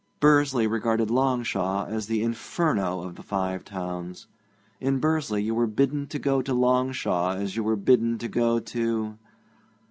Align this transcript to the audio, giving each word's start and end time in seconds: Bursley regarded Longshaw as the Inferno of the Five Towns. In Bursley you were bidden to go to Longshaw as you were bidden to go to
Bursley 0.19 0.65
regarded 0.65 1.11
Longshaw 1.11 1.85
as 1.85 2.07
the 2.07 2.23
Inferno 2.23 3.01
of 3.03 3.13
the 3.13 3.21
Five 3.21 3.63
Towns. 3.63 4.25
In 4.79 4.97
Bursley 4.97 5.43
you 5.43 5.53
were 5.53 5.67
bidden 5.67 6.07
to 6.07 6.17
go 6.17 6.41
to 6.41 6.55
Longshaw 6.55 7.35
as 7.37 7.55
you 7.55 7.63
were 7.63 7.75
bidden 7.75 8.17
to 8.17 8.27
go 8.27 8.57
to 8.57 9.19